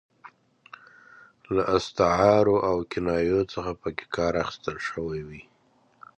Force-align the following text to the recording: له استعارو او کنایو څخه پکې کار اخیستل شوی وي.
له 1.55 1.63
استعارو 1.75 2.55
او 2.69 2.77
کنایو 2.91 3.41
څخه 3.53 3.71
پکې 3.81 4.05
کار 4.15 4.33
اخیستل 4.43 4.75
شوی 4.89 5.21
وي. 5.27 5.43